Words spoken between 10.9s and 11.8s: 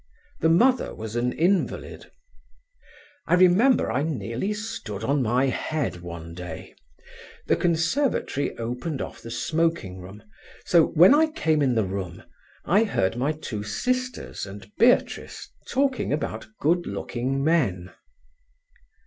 I came in